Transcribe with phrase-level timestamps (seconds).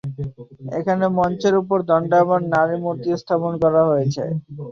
[0.79, 4.23] এখানে মঞ্চের ওপর দণ্ডায়মান নারী মূর্তি স্থাপন করা হয়েছে।